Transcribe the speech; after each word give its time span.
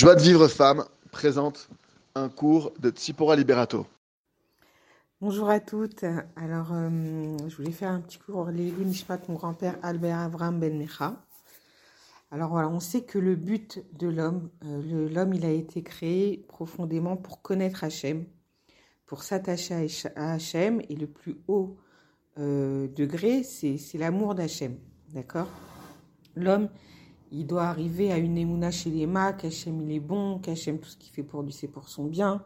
Joie 0.00 0.14
de 0.14 0.22
vivre 0.22 0.48
femme 0.48 0.86
présente 1.12 1.68
un 2.14 2.30
cours 2.30 2.72
de 2.80 2.88
Tsipora 2.88 3.36
Liberato. 3.36 3.86
Bonjour 5.20 5.50
à 5.50 5.60
toutes. 5.60 6.06
Alors, 6.36 6.72
euh, 6.72 7.36
je 7.46 7.54
voulais 7.54 7.70
faire 7.70 7.90
un 7.90 8.00
petit 8.00 8.16
cours 8.16 8.46
les 8.46 8.70
Nishmat, 8.70 9.18
mon 9.28 9.34
grand-père 9.34 9.76
Albert 9.82 10.16
Avram 10.16 10.58
Ben 10.58 10.78
Mecha. 10.78 11.22
Alors 12.30 12.48
voilà, 12.48 12.70
on 12.70 12.80
sait 12.80 13.02
que 13.02 13.18
le 13.18 13.36
but 13.36 13.84
de 13.92 14.08
l'homme, 14.08 14.48
euh, 14.64 15.10
l'homme, 15.10 15.34
il 15.34 15.44
a 15.44 15.50
été 15.50 15.82
créé 15.82 16.46
profondément 16.48 17.18
pour 17.18 17.42
connaître 17.42 17.84
Hachem, 17.84 18.24
pour 19.04 19.22
s'attacher 19.22 19.86
à 20.16 20.32
Hachem, 20.32 20.80
et 20.88 20.96
le 20.96 21.08
plus 21.08 21.36
haut 21.46 21.76
euh, 22.38 22.88
degré, 22.88 23.42
c'est 23.42 23.98
l'amour 23.98 24.34
d'Hachem. 24.34 24.78
D'accord? 25.10 25.48
L'homme, 26.36 26.70
il 27.30 27.46
doit 27.46 27.64
arriver 27.64 28.12
à 28.12 28.18
une 28.18 28.36
émouna 28.36 28.70
chez 28.70 28.90
les 28.90 29.06
mains, 29.06 29.32
qu'Hachem 29.32 29.80
il 29.82 29.92
est 29.92 30.00
bon, 30.00 30.38
qu'Hachem 30.38 30.78
tout 30.78 30.88
ce 30.88 30.96
qu'il 30.96 31.12
fait 31.12 31.22
pour 31.22 31.42
lui 31.42 31.52
c'est 31.52 31.68
pour 31.68 31.88
son 31.88 32.04
bien, 32.04 32.42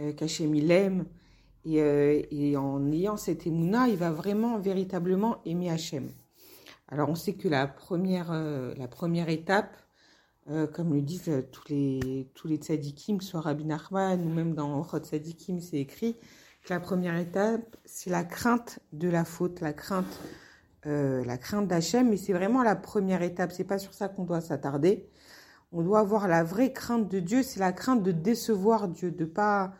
euh, 0.00 0.12
qu'Hachem 0.12 0.54
il 0.54 0.70
aime. 0.70 1.06
Et, 1.64 1.80
euh, 1.80 2.20
et, 2.32 2.56
en 2.56 2.90
ayant 2.90 3.16
cette 3.16 3.46
émouna, 3.46 3.88
il 3.88 3.96
va 3.96 4.10
vraiment, 4.10 4.58
véritablement 4.58 5.40
aimer 5.44 5.70
Hachem. 5.70 6.10
Alors 6.88 7.08
on 7.08 7.14
sait 7.14 7.34
que 7.34 7.48
la 7.48 7.68
première, 7.68 8.32
euh, 8.32 8.74
la 8.76 8.88
première 8.88 9.28
étape, 9.28 9.76
comme 10.72 10.92
le 10.92 11.02
disent 11.02 11.44
tous 11.52 11.68
les, 11.68 12.28
tous 12.34 12.48
les 12.48 12.56
tzadikim, 12.56 13.20
soit 13.20 13.40
Rabbi 13.40 13.64
Nachman 13.64 14.20
ou 14.20 14.28
même 14.28 14.54
dans 14.54 14.80
Ochot 14.80 14.98
Tzadikim, 14.98 15.60
c'est 15.60 15.78
écrit 15.78 16.16
que 16.64 16.74
la 16.74 16.80
première 16.80 17.16
étape, 17.16 17.76
c'est 17.84 18.10
la 18.10 18.24
crainte 18.24 18.80
de 18.92 19.08
la 19.08 19.24
faute, 19.24 19.60
la 19.60 19.72
crainte 19.72 20.20
euh, 20.86 21.24
la 21.24 21.38
crainte 21.38 21.68
d'Hachem, 21.68 22.08
mais 22.10 22.16
c'est 22.16 22.32
vraiment 22.32 22.62
la 22.62 22.74
première 22.74 23.22
étape. 23.22 23.52
C'est 23.52 23.64
pas 23.64 23.78
sur 23.78 23.94
ça 23.94 24.08
qu'on 24.08 24.24
doit 24.24 24.40
s'attarder. 24.40 25.08
On 25.70 25.82
doit 25.82 26.00
avoir 26.00 26.26
la 26.26 26.42
vraie 26.42 26.72
crainte 26.72 27.08
de 27.08 27.20
Dieu, 27.20 27.42
c'est 27.42 27.60
la 27.60 27.72
crainte 27.72 28.02
de 28.02 28.12
décevoir 28.12 28.88
Dieu, 28.88 29.10
de 29.10 29.24
pas 29.24 29.74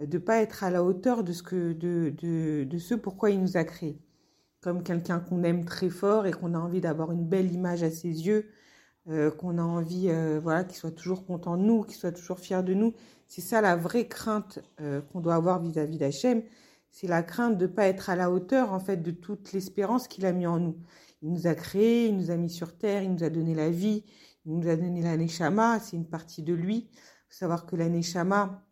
de 0.00 0.18
pas 0.18 0.38
être 0.38 0.64
à 0.64 0.70
la 0.70 0.82
hauteur 0.82 1.22
de 1.24 1.32
ce 1.32 1.42
que 1.42 1.72
de 1.72 2.10
de, 2.64 2.78
ce 2.78 2.94
pourquoi 2.94 3.30
il 3.30 3.40
nous 3.40 3.56
a 3.56 3.64
créés. 3.64 3.98
Comme 4.62 4.82
quelqu'un 4.82 5.20
qu'on 5.20 5.42
aime 5.42 5.64
très 5.64 5.90
fort 5.90 6.26
et 6.26 6.32
qu'on 6.32 6.54
a 6.54 6.58
envie 6.58 6.80
d'avoir 6.80 7.12
une 7.12 7.26
belle 7.26 7.52
image 7.52 7.82
à 7.82 7.90
ses 7.90 8.26
yeux, 8.26 8.46
euh, 9.08 9.30
qu'on 9.30 9.58
a 9.58 9.62
envie 9.62 10.08
euh, 10.08 10.40
voilà 10.42 10.64
qu'il 10.64 10.76
soit 10.76 10.92
toujours 10.92 11.26
content 11.26 11.56
de 11.56 11.62
nous, 11.62 11.82
qu'il 11.82 11.96
soit 11.96 12.12
toujours 12.12 12.38
fier 12.38 12.62
de 12.64 12.74
nous. 12.74 12.94
C'est 13.28 13.42
ça 13.42 13.60
la 13.60 13.76
vraie 13.76 14.06
crainte 14.08 14.60
qu'on 15.12 15.20
doit 15.20 15.34
avoir 15.34 15.60
vis-à-vis 15.60 15.98
d'Hachem 15.98 16.42
c'est 16.94 17.08
la 17.08 17.24
crainte 17.24 17.58
de 17.58 17.66
ne 17.66 17.72
pas 17.72 17.88
être 17.88 18.08
à 18.08 18.14
la 18.14 18.30
hauteur 18.30 18.72
en 18.72 18.78
fait 18.78 18.98
de 18.98 19.10
toute 19.10 19.52
l'espérance 19.52 20.06
qu'il 20.06 20.24
a 20.26 20.32
mis 20.32 20.46
en 20.46 20.60
nous. 20.60 20.78
Il 21.22 21.32
nous 21.32 21.48
a 21.48 21.56
créés, 21.56 22.06
il 22.06 22.16
nous 22.16 22.30
a 22.30 22.36
mis 22.36 22.48
sur 22.48 22.78
terre, 22.78 23.02
il 23.02 23.12
nous 23.12 23.24
a 23.24 23.30
donné 23.30 23.52
la 23.52 23.68
vie, 23.68 24.04
il 24.46 24.54
nous 24.54 24.68
a 24.68 24.76
donné 24.76 25.02
la 25.02 25.16
neshama, 25.16 25.80
c'est 25.80 25.96
une 25.96 26.08
partie 26.08 26.44
de 26.44 26.54
lui. 26.54 26.88
Il 26.92 26.98
faut 27.30 27.38
savoir 27.38 27.66
que 27.66 27.74
la 27.74 27.88
neshama, 27.88 28.64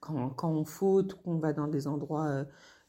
quand, 0.00 0.34
on 0.44 0.64
faute, 0.64 1.12
qu'on 1.22 1.36
va 1.36 1.52
dans 1.52 1.68
des 1.68 1.86
endroits 1.88 2.26
euh, 2.26 2.44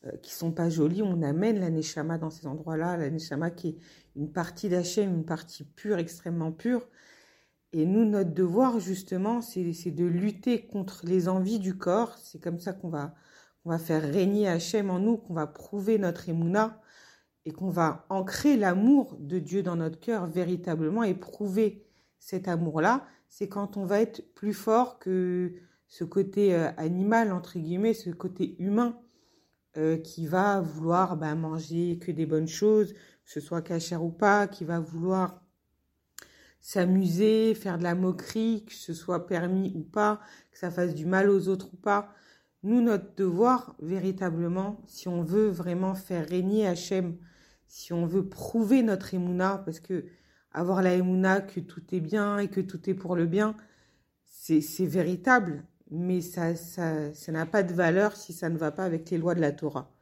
euh, 0.05 0.11
qui 0.21 0.33
sont 0.33 0.53
pas 0.53 0.69
jolis, 0.69 1.03
on 1.03 1.21
amène 1.23 1.59
la 1.59 1.69
neshama 1.69 2.17
dans 2.17 2.29
ces 2.29 2.47
endroits-là, 2.47 2.95
la 2.95 3.09
neshama 3.09 3.51
qui 3.51 3.67
est 3.67 3.77
une 4.15 4.31
partie 4.31 4.69
d'Hachem, 4.69 5.13
une 5.13 5.25
partie 5.25 5.65
pure, 5.65 5.97
extrêmement 5.97 6.53
pure. 6.53 6.87
Et 7.73 7.85
nous, 7.85 8.05
notre 8.05 8.31
devoir, 8.31 8.79
justement, 8.79 9.41
c'est 9.41 9.91
de 9.91 10.05
lutter 10.05 10.67
contre 10.67 11.01
les 11.05 11.27
envies 11.27 11.59
du 11.59 11.77
corps. 11.77 12.17
C'est 12.17 12.41
comme 12.41 12.59
ça 12.59 12.71
qu'on 12.71 12.87
va, 12.87 13.13
on 13.67 13.71
va 13.71 13.79
faire 13.79 14.01
régner 14.01 14.47
Hachem 14.47 14.89
en 14.89 14.97
nous, 14.97 15.17
qu'on 15.17 15.33
va 15.33 15.45
prouver 15.45 15.97
notre 15.97 16.29
émouna 16.29 16.81
et 17.43 17.51
qu'on 17.51 17.69
va 17.69 18.05
ancrer 18.07 18.55
l'amour 18.55 19.17
de 19.19 19.39
Dieu 19.39 19.61
dans 19.61 19.75
notre 19.75 19.99
cœur 19.99 20.25
véritablement 20.25 21.03
et 21.03 21.13
prouver 21.13 21.85
cet 22.17 22.47
amour-là, 22.47 23.05
c'est 23.27 23.49
quand 23.49 23.75
on 23.75 23.85
va 23.85 23.99
être 23.99 24.33
plus 24.35 24.53
fort 24.53 24.99
que 24.99 25.51
ce 25.89 26.05
côté 26.05 26.55
euh, 26.55 26.69
animal, 26.77 27.33
entre 27.33 27.59
guillemets, 27.59 27.93
ce 27.93 28.09
côté 28.09 28.55
humain 28.57 29.01
euh, 29.75 29.97
qui 29.97 30.27
va 30.27 30.61
vouloir 30.61 31.17
bah, 31.17 31.35
manger 31.35 31.99
que 31.99 32.13
des 32.13 32.25
bonnes 32.25 32.47
choses, 32.47 32.93
que 32.93 33.31
ce 33.31 33.41
soit 33.41 33.61
cachère 33.61 34.01
ou 34.01 34.11
pas, 34.11 34.47
qui 34.47 34.63
va 34.63 34.79
vouloir 34.79 35.41
s'amuser, 36.61 37.53
faire 37.53 37.77
de 37.77 37.83
la 37.83 37.95
moquerie, 37.95 38.63
que 38.65 38.73
ce 38.73 38.93
soit 38.93 39.27
permis 39.27 39.73
ou 39.75 39.81
pas, 39.83 40.21
que 40.53 40.57
ça 40.57 40.71
fasse 40.71 40.95
du 40.95 41.05
mal 41.05 41.29
aux 41.29 41.49
autres 41.49 41.73
ou 41.73 41.77
pas. 41.77 42.13
Nous, 42.63 42.81
notre 42.81 43.15
devoir, 43.15 43.75
véritablement, 43.79 44.81
si 44.87 45.07
on 45.07 45.21
veut 45.21 45.47
vraiment 45.49 45.93
faire 45.95 46.27
régner 46.27 46.67
Hachem, 46.67 47.17
si 47.67 47.93
on 47.93 48.05
veut 48.05 48.27
prouver 48.27 48.81
notre 48.81 49.13
émouna, 49.13 49.61
parce 49.65 49.79
que 49.79 50.05
avoir 50.51 50.81
la 50.81 50.93
émouna 50.95 51.41
que 51.41 51.59
tout 51.59 51.83
est 51.91 51.99
bien 51.99 52.39
et 52.39 52.47
que 52.47 52.61
tout 52.61 52.89
est 52.89 52.93
pour 52.93 53.15
le 53.15 53.25
bien, 53.25 53.55
c'est 54.25 54.85
véritable, 54.85 55.65
mais 55.91 56.21
ça 56.21 56.55
ça 56.55 57.13
ça 57.13 57.31
n'a 57.31 57.45
pas 57.45 57.63
de 57.63 57.73
valeur 57.73 58.15
si 58.15 58.33
ça 58.33 58.49
ne 58.49 58.57
va 58.57 58.71
pas 58.71 58.85
avec 58.85 59.09
les 59.09 59.17
lois 59.17 59.35
de 59.35 59.41
la 59.41 59.51
Torah. 59.51 59.93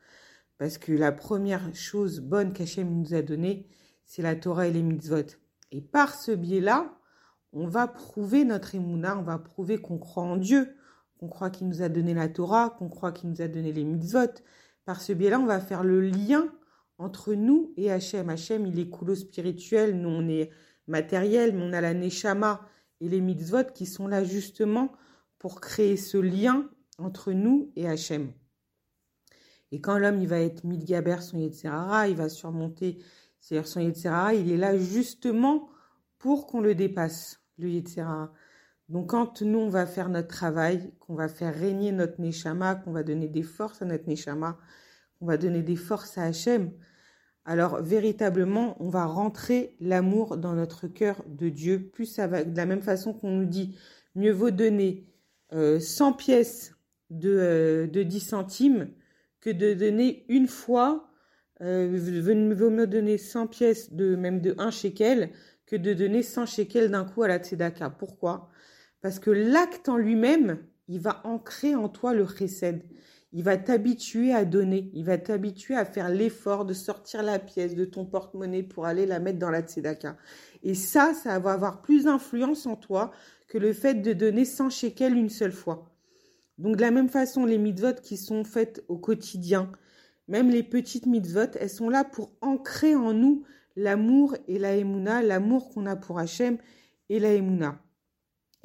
Parce 0.57 0.77
que 0.77 0.93
la 0.93 1.11
première 1.11 1.73
chose 1.75 2.21
bonne 2.21 2.53
qu'Hachem 2.53 2.89
nous 2.89 3.13
a 3.13 3.21
donnée, 3.21 3.67
c'est 4.05 4.21
la 4.21 4.35
Torah 4.35 4.67
et 4.67 4.71
les 4.71 4.83
mitzvot. 4.83 5.25
Et 5.71 5.81
par 5.81 6.13
ce 6.15 6.31
biais-là, 6.31 6.97
on 7.51 7.67
va 7.67 7.87
prouver 7.87 8.45
notre 8.45 8.75
émouna, 8.75 9.17
on 9.17 9.23
va 9.23 9.39
prouver 9.39 9.77
qu'on 9.77 9.97
croit 9.97 10.23
en 10.23 10.37
Dieu, 10.37 10.75
qu'on 11.19 11.27
croit 11.27 11.49
qu'il 11.49 11.67
nous 11.67 11.81
a 11.81 11.89
donné 11.89 12.13
la 12.13 12.29
Torah, 12.29 12.71
qu'on 12.77 12.89
croit 12.89 13.11
qu'il 13.11 13.29
nous 13.29 13.41
a 13.41 13.47
donné 13.47 13.71
les 13.71 13.83
mitzvot. 13.83 14.41
Par 14.85 15.01
ce 15.01 15.13
biais-là, 15.13 15.39
on 15.39 15.45
va 15.45 15.59
faire 15.59 15.83
le 15.83 16.01
lien 16.01 16.47
entre 16.97 17.33
nous 17.33 17.73
et 17.77 17.91
Hachem. 17.91 18.29
Hachem, 18.29 18.65
il 18.65 18.79
est 18.79 18.89
coulo 18.89 19.15
spirituel, 19.15 19.99
nous 19.99 20.09
on 20.09 20.27
est 20.27 20.49
matériel, 20.87 21.55
mais 21.55 21.63
on 21.63 21.73
a 21.73 21.81
la 21.81 21.93
neshama 21.93 22.61
et 23.01 23.09
les 23.09 23.21
mitzvot 23.21 23.71
qui 23.73 23.85
sont 23.85 24.07
là 24.07 24.23
justement 24.23 24.91
pour 25.39 25.61
créer 25.61 25.97
ce 25.97 26.17
lien 26.17 26.69
entre 26.97 27.31
nous 27.31 27.71
et 27.75 27.87
Hachem. 27.87 28.31
Et 29.71 29.81
quand 29.81 29.97
l'homme, 29.97 30.21
il 30.21 30.27
va 30.27 30.39
être 30.39 30.63
midgaber 30.63 31.17
son 31.21 31.37
Yetzirara, 31.37 32.07
il 32.07 32.15
va 32.15 32.29
surmonter 32.29 32.99
son 33.41 33.79
il 33.79 34.51
est 34.51 34.57
là 34.57 34.77
justement 34.77 35.69
pour 36.17 36.47
qu'on 36.47 36.61
le 36.61 36.73
dépasse, 36.73 37.41
le 37.57 37.69
Yetzirara. 37.69 38.33
Donc 38.89 39.09
quand 39.09 39.41
nous, 39.41 39.59
on 39.59 39.69
va 39.69 39.85
faire 39.85 40.09
notre 40.09 40.27
travail, 40.27 40.91
qu'on 40.99 41.15
va 41.15 41.27
faire 41.27 41.53
régner 41.55 41.91
notre 41.91 42.21
Neshama, 42.21 42.75
qu'on 42.75 42.91
va 42.91 43.03
donner 43.03 43.27
des 43.27 43.43
forces 43.43 43.81
à 43.81 43.85
notre 43.85 44.07
Neshama, 44.07 44.57
qu'on 45.19 45.25
va 45.25 45.37
donner 45.37 45.63
des 45.63 45.75
forces 45.75 46.17
à 46.17 46.23
Hachem, 46.23 46.71
alors 47.45 47.81
véritablement, 47.81 48.75
on 48.79 48.89
va 48.89 49.05
rentrer 49.05 49.75
l'amour 49.79 50.37
dans 50.37 50.53
notre 50.53 50.87
cœur 50.87 51.23
de 51.27 51.49
Dieu. 51.49 51.89
Plus 51.93 52.07
ça 52.07 52.27
va, 52.27 52.43
de 52.43 52.57
la 52.57 52.65
même 52.65 52.81
façon 52.81 53.13
qu'on 53.13 53.31
nous 53.31 53.45
dit, 53.45 53.77
mieux 54.15 54.31
vaut 54.31 54.51
donner 54.51 55.05
euh, 55.53 55.79
100 55.79 56.13
pièces 56.13 56.75
de, 57.11 57.29
euh, 57.29 57.87
de 57.87 58.01
10 58.01 58.19
centimes 58.19 58.89
que 59.41 59.51
de 59.51 59.75
donner 59.75 60.25
une 60.27 60.47
fois, 60.47 61.11
euh, 61.61 61.99
vaut 62.55 62.69
mieux 62.71 62.87
donner 62.87 63.19
100 63.19 63.47
pièces 63.47 63.93
de 63.93 64.15
même 64.15 64.41
de 64.41 64.55
1 64.57 64.71
shekel 64.71 65.29
que 65.67 65.75
de 65.75 65.93
donner 65.93 66.23
100 66.23 66.47
shekels 66.47 66.89
d'un 66.89 67.05
coup 67.05 67.21
à 67.21 67.27
la 67.27 67.37
tzedaka. 67.37 67.91
Pourquoi? 67.91 68.49
Parce 69.01 69.19
que 69.19 69.31
l'acte 69.31 69.89
en 69.89 69.97
lui-même, 69.97 70.59
il 70.87 70.99
va 70.99 71.21
ancrer 71.25 71.75
en 71.75 71.89
toi 71.89 72.13
le 72.13 72.25
chesed. 72.27 72.83
Il 73.33 73.43
va 73.43 73.57
t'habituer 73.57 74.33
à 74.33 74.45
donner. 74.45 74.89
Il 74.93 75.03
va 75.03 75.17
t'habituer 75.17 75.75
à 75.75 75.83
faire 75.83 76.09
l'effort 76.09 76.63
de 76.63 76.73
sortir 76.73 77.21
la 77.21 77.37
pièce 77.37 77.75
de 77.75 77.83
ton 77.83 78.05
porte-monnaie 78.05 78.63
pour 78.63 78.85
aller 78.85 79.05
la 79.05 79.19
mettre 79.19 79.39
dans 79.39 79.49
la 79.49 79.61
tzedaka. 79.61 80.15
Et 80.63 80.73
ça, 80.73 81.13
ça 81.13 81.37
va 81.39 81.51
avoir 81.51 81.81
plus 81.81 82.05
d'influence 82.05 82.65
en 82.65 82.75
toi 82.75 83.11
que 83.47 83.57
le 83.57 83.73
fait 83.73 83.95
de 83.95 84.13
donner 84.13 84.45
100 84.45 84.69
shekels 84.69 85.17
une 85.17 85.29
seule 85.29 85.51
fois. 85.51 85.91
Donc 86.57 86.77
de 86.77 86.81
la 86.81 86.91
même 86.91 87.09
façon, 87.09 87.45
les 87.45 87.57
mitzvot 87.57 87.95
qui 88.01 88.15
sont 88.15 88.43
faites 88.43 88.83
au 88.87 88.97
quotidien, 88.97 89.69
même 90.27 90.49
les 90.49 90.63
petites 90.63 91.05
mitzvot, 91.05 91.51
elles 91.59 91.69
sont 91.69 91.89
là 91.89 92.03
pour 92.03 92.31
ancrer 92.41 92.95
en 92.95 93.13
nous 93.13 93.43
l'amour 93.75 94.35
et 94.47 94.57
la 94.57 94.75
émouna, 94.75 95.21
l'amour 95.21 95.69
qu'on 95.69 95.85
a 95.85 95.95
pour 95.95 96.19
Hachem 96.19 96.57
et 97.09 97.19
la 97.19 97.33
émouna. 97.33 97.81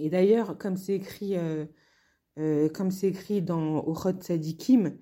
Et 0.01 0.09
d'ailleurs, 0.09 0.57
comme 0.57 0.77
c'est 0.77 0.95
écrit, 0.95 1.37
euh, 1.37 1.67
euh, 2.39 2.69
comme 2.71 2.91
c'est 2.91 3.09
écrit 3.09 3.43
dans 3.43 3.85
Ochot 3.87 4.19
Sadikim, 4.21 4.97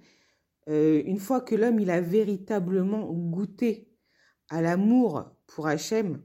euh, 0.69 1.03
une 1.07 1.19
fois 1.21 1.41
que 1.41 1.55
l'homme 1.55 1.79
il 1.79 1.91
a 1.91 2.01
véritablement 2.01 3.07
goûté 3.13 3.89
à 4.51 4.61
l'amour 4.61 5.31
pour 5.47 5.69
Hachem, 5.69 6.21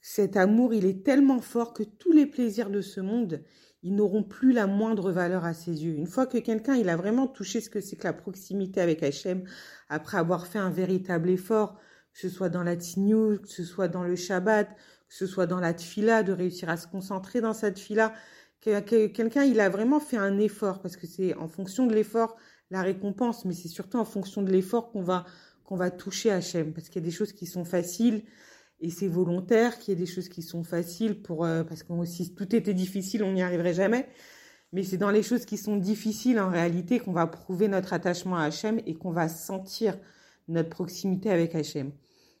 cet 0.00 0.36
amour 0.36 0.74
il 0.74 0.84
est 0.84 1.04
tellement 1.04 1.40
fort 1.40 1.72
que 1.72 1.84
tous 1.84 2.10
les 2.10 2.26
plaisirs 2.26 2.70
de 2.70 2.80
ce 2.80 3.00
monde 3.00 3.44
ils 3.84 3.94
n'auront 3.94 4.24
plus 4.24 4.52
la 4.52 4.66
moindre 4.66 5.10
valeur 5.12 5.44
à 5.44 5.54
ses 5.54 5.84
yeux. 5.84 5.94
Une 5.94 6.06
fois 6.06 6.26
que 6.26 6.38
quelqu'un 6.38 6.74
il 6.74 6.88
a 6.88 6.96
vraiment 6.96 7.28
touché 7.28 7.60
ce 7.60 7.70
que 7.70 7.80
c'est 7.80 7.96
que 7.96 8.04
la 8.04 8.12
proximité 8.12 8.80
avec 8.80 9.02
Hachem, 9.02 9.44
après 9.88 10.18
avoir 10.18 10.48
fait 10.48 10.58
un 10.58 10.70
véritable 10.70 11.30
effort, 11.30 11.78
que 12.12 12.18
ce 12.18 12.28
soit 12.28 12.48
dans 12.48 12.62
la 12.64 12.76
tignou, 12.76 13.38
que 13.38 13.48
ce 13.48 13.64
soit 13.64 13.88
dans 13.88 14.02
le 14.02 14.16
Shabbat, 14.16 14.68
que 15.12 15.18
ce 15.18 15.26
soit 15.26 15.46
dans 15.46 15.60
la 15.60 15.74
tfila, 15.74 16.22
de 16.22 16.32
réussir 16.32 16.70
à 16.70 16.78
se 16.78 16.86
concentrer 16.86 17.42
dans 17.42 17.52
cette 17.52 17.74
tfila, 17.74 18.14
que, 18.62 19.06
quelqu'un 19.08 19.44
il 19.44 19.60
a 19.60 19.68
vraiment 19.68 20.00
fait 20.00 20.16
un 20.16 20.38
effort 20.38 20.80
parce 20.80 20.96
que 20.96 21.06
c'est 21.06 21.34
en 21.34 21.48
fonction 21.48 21.86
de 21.86 21.94
l'effort 21.94 22.36
la 22.70 22.80
récompense, 22.80 23.44
mais 23.44 23.52
c'est 23.52 23.68
surtout 23.68 23.98
en 23.98 24.06
fonction 24.06 24.40
de 24.40 24.50
l'effort 24.50 24.90
qu'on 24.90 25.02
va 25.02 25.26
qu'on 25.64 25.76
va 25.76 25.90
toucher 25.90 26.30
Hachem 26.30 26.72
parce 26.72 26.88
qu'il 26.88 27.02
y 27.02 27.04
a 27.04 27.06
des 27.06 27.14
choses 27.14 27.34
qui 27.34 27.44
sont 27.44 27.66
faciles 27.66 28.24
et 28.80 28.88
c'est 28.88 29.06
volontaire, 29.06 29.78
qu'il 29.78 29.92
y 29.92 29.96
ait 29.96 30.00
des 30.00 30.10
choses 30.10 30.30
qui 30.30 30.40
sont 30.40 30.64
faciles 30.64 31.20
pour 31.20 31.44
euh, 31.44 31.62
parce 31.62 31.82
que 31.82 31.92
si 32.06 32.34
tout 32.34 32.56
était 32.56 32.72
difficile, 32.72 33.22
on 33.22 33.32
n'y 33.32 33.42
arriverait 33.42 33.74
jamais. 33.74 34.08
Mais 34.72 34.82
c'est 34.82 34.96
dans 34.96 35.10
les 35.10 35.22
choses 35.22 35.44
qui 35.44 35.58
sont 35.58 35.76
difficiles 35.76 36.40
en 36.40 36.48
réalité 36.48 37.00
qu'on 37.00 37.12
va 37.12 37.26
prouver 37.26 37.68
notre 37.68 37.92
attachement 37.92 38.36
à 38.38 38.44
Hachem 38.44 38.80
et 38.86 38.94
qu'on 38.94 39.10
va 39.10 39.28
sentir 39.28 39.98
notre 40.48 40.70
proximité 40.70 41.30
avec 41.30 41.54
Hachem. 41.54 41.92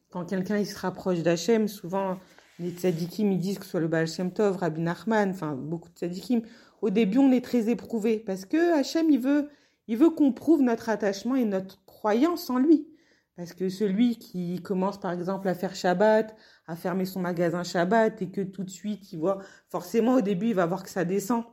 Quand 0.08 0.24
quelqu'un 0.24 0.56
il 0.56 0.66
se 0.66 0.78
rapproche 0.78 1.22
d'Hachem, 1.22 1.68
souvent 1.68 2.18
les 2.58 2.70
tzadikim 2.70 3.32
ils 3.32 3.38
disent 3.38 3.58
que 3.58 3.64
ce 3.64 3.72
soit 3.72 3.80
le 3.80 3.88
Baal 3.88 4.06
Shem 4.06 4.32
Tov, 4.32 4.56
Rabbi 4.56 4.80
Nachman, 4.80 5.30
enfin 5.30 5.54
beaucoup 5.54 5.88
de 5.88 5.94
tzadikim, 5.94 6.42
au 6.80 6.90
début 6.90 7.18
on 7.18 7.32
est 7.32 7.44
très 7.44 7.68
éprouvé 7.68 8.18
parce 8.18 8.44
que 8.44 8.78
Hachem 8.78 9.10
il 9.10 9.20
veut 9.20 9.48
il 9.88 9.96
veut 9.96 10.10
qu'on 10.10 10.32
prouve 10.32 10.62
notre 10.62 10.88
attachement 10.88 11.34
et 11.34 11.44
notre 11.44 11.84
croyance 11.84 12.50
en 12.50 12.58
lui. 12.58 12.88
Parce 13.36 13.54
que 13.54 13.68
celui 13.68 14.16
qui 14.16 14.60
commence 14.62 15.00
par 15.00 15.12
exemple 15.12 15.48
à 15.48 15.54
faire 15.54 15.74
Shabbat, 15.74 16.36
à 16.66 16.76
fermer 16.76 17.06
son 17.06 17.20
magasin 17.20 17.64
Shabbat 17.64 18.20
et 18.22 18.30
que 18.30 18.42
tout 18.42 18.62
de 18.62 18.70
suite 18.70 19.12
il 19.12 19.18
voit, 19.18 19.38
forcément 19.68 20.14
au 20.16 20.20
début 20.20 20.48
il 20.48 20.54
va 20.54 20.66
voir 20.66 20.82
que 20.82 20.90
ça 20.90 21.04
descend, 21.04 21.44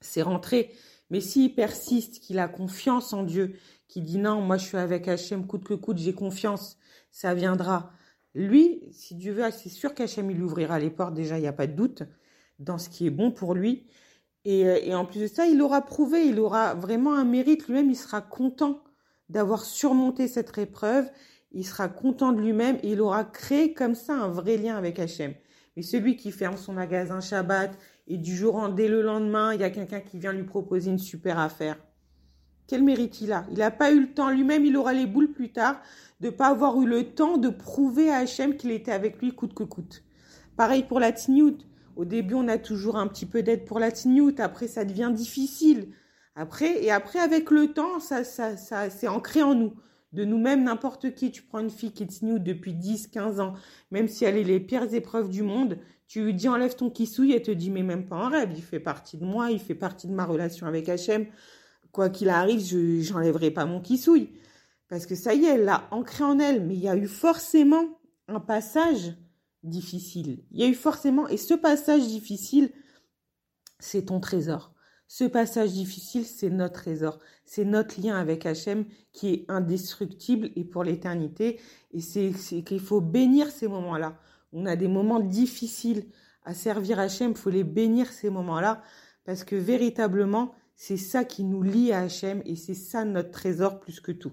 c'est 0.00 0.22
rentré. 0.22 0.72
Mais 1.10 1.20
s'il 1.20 1.54
persiste, 1.54 2.20
qu'il 2.20 2.38
a 2.38 2.48
confiance 2.48 3.12
en 3.12 3.22
Dieu, 3.22 3.56
qu'il 3.88 4.02
dit 4.02 4.18
non, 4.18 4.40
moi 4.40 4.56
je 4.56 4.66
suis 4.66 4.76
avec 4.78 5.06
Hachem, 5.06 5.46
coûte 5.46 5.64
que 5.64 5.74
coûte, 5.74 5.98
j'ai 5.98 6.14
confiance, 6.14 6.78
ça 7.10 7.34
viendra. 7.34 7.92
Lui, 8.36 8.82
si 8.92 9.14
Dieu 9.14 9.32
veut, 9.32 9.50
c'est 9.50 9.70
sûr 9.70 9.94
qu'Hachem 9.94 10.30
il 10.30 10.42
ouvrira 10.42 10.78
les 10.78 10.90
portes, 10.90 11.14
déjà 11.14 11.38
il 11.38 11.40
n'y 11.40 11.48
a 11.48 11.54
pas 11.54 11.66
de 11.66 11.72
doute, 11.72 12.02
dans 12.58 12.76
ce 12.76 12.90
qui 12.90 13.06
est 13.06 13.10
bon 13.10 13.30
pour 13.30 13.54
lui. 13.54 13.86
Et, 14.44 14.60
et 14.60 14.94
en 14.94 15.06
plus 15.06 15.20
de 15.22 15.26
ça, 15.26 15.46
il 15.46 15.62
aura 15.62 15.80
prouvé, 15.80 16.26
il 16.26 16.38
aura 16.38 16.74
vraiment 16.74 17.14
un 17.14 17.24
mérite, 17.24 17.66
lui-même 17.66 17.88
il 17.88 17.96
sera 17.96 18.20
content 18.20 18.84
d'avoir 19.30 19.64
surmonté 19.64 20.28
cette 20.28 20.56
épreuve, 20.58 21.10
il 21.50 21.64
sera 21.64 21.88
content 21.88 22.32
de 22.32 22.40
lui-même 22.42 22.76
et 22.82 22.92
il 22.92 23.00
aura 23.00 23.24
créé 23.24 23.72
comme 23.72 23.94
ça 23.94 24.14
un 24.14 24.28
vrai 24.28 24.58
lien 24.58 24.76
avec 24.76 24.98
Hachem. 24.98 25.32
Mais 25.74 25.82
celui 25.82 26.16
qui 26.16 26.30
ferme 26.30 26.58
son 26.58 26.74
magasin 26.74 27.20
Shabbat 27.20 27.76
et 28.06 28.18
du 28.18 28.36
jour 28.36 28.56
en 28.56 28.68
dès 28.68 28.88
le 28.88 29.00
lendemain, 29.00 29.54
il 29.54 29.62
y 29.62 29.64
a 29.64 29.70
quelqu'un 29.70 30.00
qui 30.00 30.18
vient 30.18 30.32
lui 30.32 30.44
proposer 30.44 30.90
une 30.90 30.98
super 30.98 31.38
affaire. 31.38 31.78
Quel 32.68 32.82
mérite 32.82 33.20
il 33.20 33.32
a? 33.32 33.46
Il 33.50 33.58
n'a 33.58 33.70
pas 33.70 33.92
eu 33.92 34.00
le 34.00 34.12
temps, 34.12 34.30
lui-même 34.30 34.64
il 34.64 34.76
aura 34.76 34.92
les 34.92 35.06
boules 35.06 35.32
plus 35.32 35.52
tard, 35.52 35.80
de 36.20 36.30
pas 36.30 36.48
avoir 36.48 36.80
eu 36.80 36.86
le 36.86 37.14
temps 37.14 37.36
de 37.36 37.48
prouver 37.48 38.10
à 38.10 38.18
Hachem 38.18 38.56
qu'il 38.56 38.70
était 38.70 38.92
avec 38.92 39.20
lui 39.20 39.32
coûte 39.32 39.54
que 39.54 39.64
coûte. 39.64 40.04
Pareil 40.56 40.82
pour 40.82 41.00
la 41.00 41.12
Tniout. 41.12 41.58
Au 41.96 42.04
début, 42.04 42.34
on 42.34 42.48
a 42.48 42.58
toujours 42.58 42.96
un 42.96 43.06
petit 43.06 43.26
peu 43.26 43.42
d'aide 43.42 43.64
pour 43.64 43.78
la 43.78 43.90
Tniout, 43.90 44.34
après 44.38 44.68
ça 44.68 44.84
devient 44.84 45.10
difficile. 45.14 45.88
Après, 46.34 46.84
et 46.84 46.90
après, 46.90 47.18
avec 47.18 47.50
le 47.50 47.72
temps, 47.72 47.98
ça, 48.00 48.22
ça, 48.22 48.56
ça, 48.56 48.90
c'est 48.90 49.08
ancré 49.08 49.42
en 49.42 49.54
nous. 49.54 49.72
De 50.12 50.24
nous-mêmes, 50.24 50.64
n'importe 50.64 51.14
qui, 51.14 51.30
tu 51.30 51.42
prends 51.42 51.58
une 51.58 51.70
fille 51.70 51.92
qui 51.92 52.02
est 52.02 52.22
new 52.22 52.38
depuis 52.38 52.74
10, 52.74 53.08
15 53.08 53.40
ans, 53.40 53.54
même 53.90 54.08
si 54.08 54.24
elle 54.24 54.36
est 54.36 54.44
les 54.44 54.60
pires 54.60 54.92
épreuves 54.94 55.30
du 55.30 55.42
monde, 55.42 55.78
tu 56.06 56.24
lui 56.24 56.34
dis 56.34 56.48
enlève 56.48 56.76
ton 56.76 56.90
kissouille, 56.90 57.32
elle 57.32 57.42
te 57.42 57.50
dit 57.50 57.70
mais 57.70 57.82
même 57.82 58.06
pas 58.06 58.16
en 58.16 58.28
rêve, 58.28 58.50
il 58.54 58.62
fait 58.62 58.80
partie 58.80 59.16
de 59.16 59.24
moi, 59.24 59.50
il 59.50 59.58
fait 59.58 59.74
partie 59.74 60.06
de 60.06 60.12
ma 60.12 60.24
relation 60.24 60.66
avec 60.66 60.88
Hachem. 60.88 61.26
Quoi 61.90 62.10
qu'il 62.10 62.28
arrive, 62.28 62.60
je 62.60 63.00
j'enlèverai 63.00 63.50
pas 63.50 63.66
mon 63.66 63.80
kissouille. 63.80 64.30
Parce 64.88 65.06
que 65.06 65.14
ça 65.14 65.34
y 65.34 65.44
est, 65.44 65.54
elle 65.54 65.64
l'a 65.64 65.88
ancré 65.90 66.24
en 66.24 66.38
elle, 66.38 66.64
mais 66.64 66.74
il 66.74 66.80
y 66.80 66.88
a 66.88 66.96
eu 66.96 67.08
forcément 67.08 67.98
un 68.28 68.40
passage 68.40 69.16
difficile. 69.62 70.44
Il 70.52 70.60
y 70.60 70.64
a 70.64 70.68
eu 70.68 70.74
forcément, 70.74 71.28
et 71.28 71.36
ce 71.36 71.54
passage 71.54 72.06
difficile, 72.06 72.72
c'est 73.78 74.06
ton 74.06 74.20
trésor. 74.20 74.72
Ce 75.08 75.24
passage 75.24 75.72
difficile, 75.72 76.24
c'est 76.24 76.50
notre 76.50 76.80
trésor, 76.80 77.18
c'est 77.44 77.64
notre 77.64 78.00
lien 78.00 78.16
avec 78.16 78.44
Hachem 78.44 78.86
qui 79.12 79.28
est 79.28 79.44
indestructible 79.48 80.50
et 80.56 80.64
pour 80.64 80.82
l'éternité. 80.82 81.60
Et 81.92 82.00
c'est 82.00 82.32
qu'il 82.64 82.80
faut 82.80 83.00
bénir 83.00 83.50
ces 83.50 83.68
moments-là. 83.68 84.18
On 84.52 84.66
a 84.66 84.74
des 84.74 84.88
moments 84.88 85.20
difficiles 85.20 86.06
à 86.44 86.54
servir 86.54 86.98
Hachem, 86.98 87.32
il 87.32 87.36
faut 87.36 87.50
les 87.50 87.64
bénir 87.64 88.10
ces 88.10 88.30
moments-là 88.30 88.82
parce 89.24 89.44
que 89.44 89.56
véritablement, 89.56 90.54
c'est 90.74 90.96
ça 90.96 91.24
qui 91.24 91.44
nous 91.44 91.62
lie 91.62 91.92
à 91.92 92.00
Hachem 92.00 92.42
et 92.44 92.56
c'est 92.56 92.74
ça 92.74 93.04
notre 93.04 93.30
trésor 93.30 93.80
plus 93.80 94.00
que 94.00 94.12
tout. 94.12 94.32